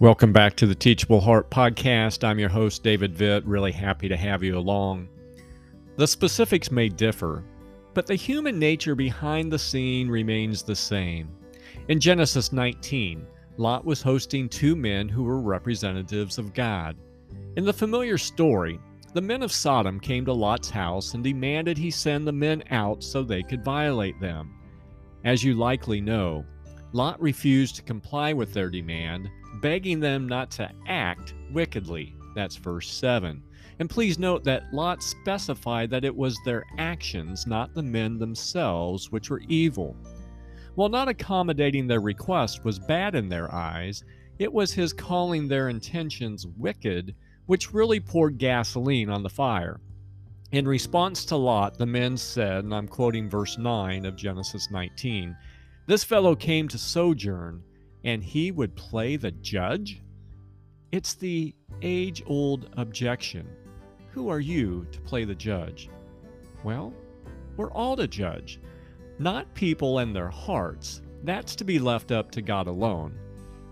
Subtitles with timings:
[0.00, 2.24] Welcome back to the Teachable Heart Podcast.
[2.24, 3.42] I'm your host, David Vitt.
[3.44, 5.10] Really happy to have you along.
[5.98, 7.44] The specifics may differ,
[7.92, 11.28] but the human nature behind the scene remains the same.
[11.88, 13.26] In Genesis 19,
[13.58, 16.96] Lot was hosting two men who were representatives of God.
[17.56, 18.80] In the familiar story,
[19.12, 23.04] the men of Sodom came to Lot's house and demanded he send the men out
[23.04, 24.54] so they could violate them.
[25.26, 26.46] As you likely know,
[26.92, 32.14] Lot refused to comply with their demand begging them not to act wickedly.
[32.34, 33.42] That's verse 7.
[33.78, 39.10] And please note that Lot specified that it was their actions, not the men themselves,
[39.10, 39.96] which were evil.
[40.74, 44.04] While not accommodating their request was bad in their eyes,
[44.38, 47.14] it was his calling their intentions wicked
[47.46, 49.80] which really poured gasoline on the fire.
[50.52, 55.36] In response to Lot, the men said, and I'm quoting verse 9 of Genesis 19,
[55.90, 57.64] This fellow came to sojourn
[58.04, 60.00] and he would play the judge?
[60.92, 63.48] It's the age old objection.
[64.12, 65.90] Who are you to play the judge?
[66.62, 66.94] Well,
[67.56, 68.60] we're all to judge,
[69.18, 71.02] not people and their hearts.
[71.24, 73.18] That's to be left up to God alone.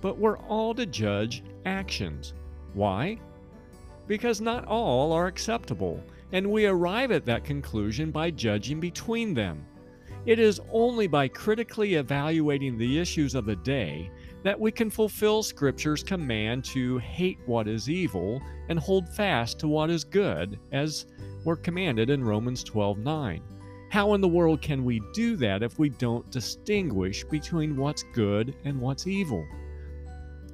[0.00, 2.34] But we're all to judge actions.
[2.74, 3.20] Why?
[4.08, 6.02] Because not all are acceptable,
[6.32, 9.64] and we arrive at that conclusion by judging between them.
[10.26, 14.10] It is only by critically evaluating the issues of the day
[14.42, 19.68] that we can fulfill Scripture's command to hate what is evil and hold fast to
[19.68, 21.06] what is good, as
[21.44, 23.42] we're commanded in Romans 12 9.
[23.88, 28.54] How in the world can we do that if we don't distinguish between what's good
[28.64, 29.44] and what's evil?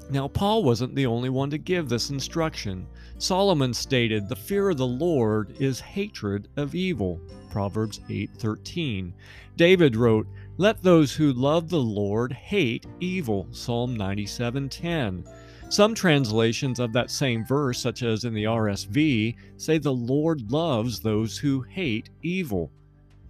[0.08, 2.86] Now, Paul wasn't the only one to give this instruction.
[3.18, 7.20] Solomon stated, "The fear of the Lord is hatred of evil."
[7.56, 9.14] Proverbs 8:13.
[9.56, 10.26] David wrote,
[10.58, 15.24] "Let those who love the Lord hate evil." Psalm 97:10.
[15.70, 21.00] Some translations of that same verse, such as in the RSV, say the Lord loves
[21.00, 22.70] those who hate evil.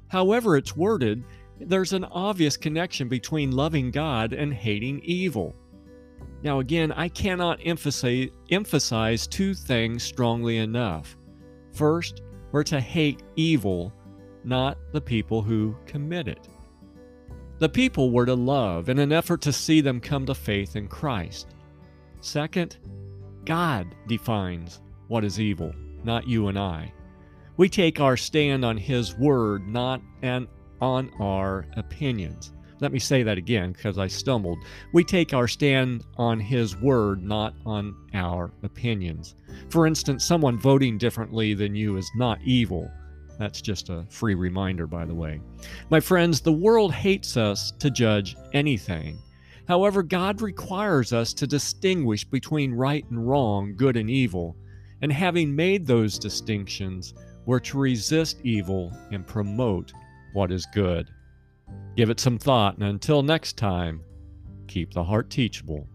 [0.08, 1.22] However it's worded,
[1.60, 5.54] there's an obvious connection between loving God and hating evil.
[6.42, 11.16] Now, again, I cannot emphasize, emphasize two things strongly enough.
[11.70, 13.92] First, we're to hate evil,
[14.46, 16.48] not the people who commit it.
[17.58, 20.88] The people were to love in an effort to see them come to faith in
[20.88, 21.54] Christ.
[22.20, 22.76] Second,
[23.44, 25.72] God defines what is evil,
[26.04, 26.92] not you and I.
[27.56, 30.48] We take our stand on His Word, not an,
[30.80, 32.52] on our opinions.
[32.80, 34.58] Let me say that again because I stumbled.
[34.92, 39.34] We take our stand on His Word, not on our opinions.
[39.70, 42.90] For instance, someone voting differently than you is not evil.
[43.38, 45.40] That's just a free reminder, by the way.
[45.90, 49.18] My friends, the world hates us to judge anything.
[49.68, 54.56] However, God requires us to distinguish between right and wrong, good and evil.
[55.02, 57.14] And having made those distinctions,
[57.44, 59.92] we're to resist evil and promote
[60.32, 61.10] what is good.
[61.96, 64.02] Give it some thought, and until next time,
[64.68, 65.88] keep the heart teachable.